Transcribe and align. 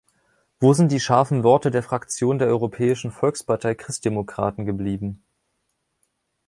Wo 0.59 0.73
sind 0.73 0.91
die 0.91 0.99
scharfen 0.99 1.43
Worte 1.43 1.69
der 1.69 1.83
Fraktion 1.83 2.39
der 2.39 2.47
Europäischen 2.47 3.11
Volkspartei 3.11 3.75
Christdemokraten 3.75 4.65
geblieben? 4.65 5.21